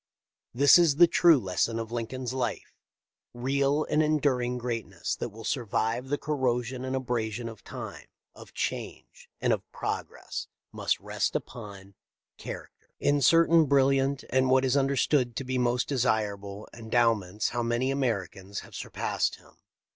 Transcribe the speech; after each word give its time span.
This 0.51 0.79
is 0.79 0.95
the 0.95 1.05
true 1.05 1.37
lesson 1.39 1.77
of 1.77 1.91
Lincoln's 1.91 2.33
life: 2.33 2.73
real 3.35 3.83
and 3.83 4.01
enduring 4.01 4.57
greatness, 4.57 5.15
that 5.17 5.29
will 5.29 5.43
survive 5.43 6.07
the 6.07 6.17
cor 6.17 6.35
rosion 6.35 6.83
and 6.83 6.95
abrasion 6.95 7.47
of 7.47 7.63
time, 7.63 8.07
of 8.33 8.51
change, 8.55 9.29
and 9.39 9.53
of 9.53 9.61
pro 9.71 10.01
gress, 10.01 10.47
must 10.71 10.99
rest 10.99 11.35
upon 11.35 11.93
character. 12.39 12.87
In 12.99 13.21
certain 13.21 13.65
brilliant 13.65 14.23
and 14.31 14.49
what 14.49 14.65
is 14.65 14.75
understood 14.75 15.35
to 15.35 15.43
be 15.43 15.59
most 15.59 15.87
desirable 15.89 16.67
en 16.73 16.89
dowments 16.89 17.49
how 17.49 17.61
many 17.61 17.91
Americans 17.91 18.61
have 18.61 18.73
surpassed 18.73 19.35
him. 19.35 19.51